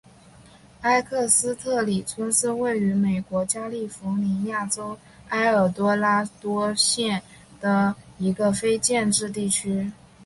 [0.81, 4.97] 埃克斯特里村是位于美国加利福尼亚州
[5.29, 7.21] 埃尔多拉多县
[7.59, 9.91] 的一个非建制地区。